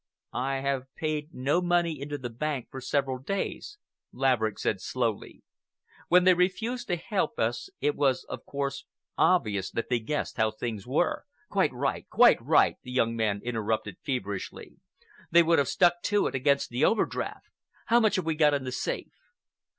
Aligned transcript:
"I 0.33 0.61
have 0.61 0.87
paid 0.95 1.29
no 1.31 1.61
money 1.61 2.01
into 2.01 2.17
the 2.17 2.31
bank 2.31 2.69
for 2.71 2.81
several 2.81 3.19
days," 3.19 3.77
Laverick 4.11 4.57
said 4.57 4.81
slowly. 4.81 5.43
"When 6.07 6.23
they 6.23 6.33
refused 6.33 6.87
to 6.87 6.95
help 6.95 7.37
us, 7.37 7.69
it 7.81 7.95
was, 7.95 8.23
of 8.23 8.43
course, 8.43 8.85
obvious 9.15 9.69
that 9.69 9.89
they 9.89 9.99
guessed 9.99 10.37
how 10.37 10.49
things 10.49 10.87
were." 10.87 11.25
"Quite 11.49 11.71
right, 11.71 12.09
quite 12.09 12.41
right!" 12.41 12.77
the 12.81 12.89
young 12.91 13.15
man 13.15 13.41
interrupted 13.43 13.97
feverishly. 14.03 14.77
"They 15.29 15.43
would 15.43 15.59
have 15.59 15.67
stuck 15.67 16.01
to 16.05 16.25
it 16.25 16.33
against 16.33 16.69
the 16.71 16.83
overdraft. 16.83 17.51
How 17.85 17.99
much 17.99 18.15
have 18.15 18.25
we 18.25 18.33
got 18.33 18.55
in 18.55 18.63
the 18.63 18.71
safe?" 18.71 19.13